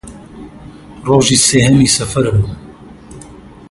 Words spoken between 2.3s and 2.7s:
بوو